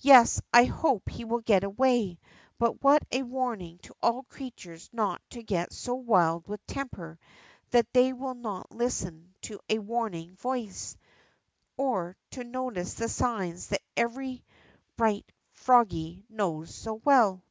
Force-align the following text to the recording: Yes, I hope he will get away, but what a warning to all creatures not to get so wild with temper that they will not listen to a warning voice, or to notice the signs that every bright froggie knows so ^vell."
Yes, 0.00 0.40
I 0.54 0.64
hope 0.64 1.06
he 1.10 1.26
will 1.26 1.42
get 1.42 1.62
away, 1.62 2.18
but 2.58 2.82
what 2.82 3.02
a 3.12 3.22
warning 3.24 3.76
to 3.82 3.94
all 4.02 4.22
creatures 4.22 4.88
not 4.90 5.20
to 5.28 5.42
get 5.42 5.70
so 5.70 5.94
wild 5.96 6.48
with 6.48 6.66
temper 6.66 7.18
that 7.72 7.92
they 7.92 8.14
will 8.14 8.32
not 8.32 8.70
listen 8.72 9.34
to 9.42 9.60
a 9.68 9.78
warning 9.80 10.34
voice, 10.36 10.96
or 11.76 12.16
to 12.30 12.42
notice 12.42 12.94
the 12.94 13.10
signs 13.10 13.66
that 13.66 13.82
every 13.98 14.46
bright 14.96 15.30
froggie 15.52 16.24
knows 16.30 16.74
so 16.74 16.98
^vell." 17.00 17.42